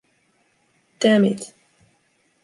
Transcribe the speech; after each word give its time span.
Damn 0.99 1.25
it! 1.25 1.53